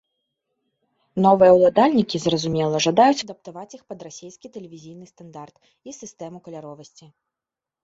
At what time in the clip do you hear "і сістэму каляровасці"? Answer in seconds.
5.87-7.05